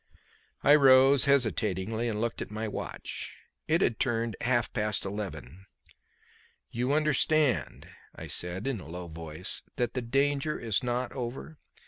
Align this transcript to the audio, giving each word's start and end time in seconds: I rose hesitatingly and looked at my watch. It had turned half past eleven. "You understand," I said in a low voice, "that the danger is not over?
I 0.63 0.73
rose 0.73 1.25
hesitatingly 1.25 2.09
and 2.09 2.19
looked 2.19 2.41
at 2.41 2.49
my 2.49 2.67
watch. 2.67 3.35
It 3.67 3.81
had 3.81 3.99
turned 3.99 4.35
half 4.41 4.73
past 4.73 5.05
eleven. 5.05 5.67
"You 6.71 6.91
understand," 6.91 7.87
I 8.15 8.25
said 8.25 8.65
in 8.65 8.79
a 8.79 8.87
low 8.89 9.05
voice, 9.07 9.61
"that 9.75 9.93
the 9.93 10.01
danger 10.01 10.57
is 10.57 10.81
not 10.81 11.11
over? 11.11 11.59